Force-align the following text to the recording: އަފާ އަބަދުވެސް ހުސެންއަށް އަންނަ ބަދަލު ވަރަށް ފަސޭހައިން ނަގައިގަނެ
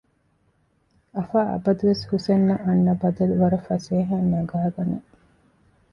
އަފާ 1.15 1.39
އަބަދުވެސް 1.51 2.03
ހުސެންއަށް 2.11 2.63
އަންނަ 2.65 2.93
ބަދަލު 3.01 3.35
ވަރަށް 3.41 3.65
ފަސޭހައިން 3.69 4.29
ނަގައިގަނެ 4.33 4.97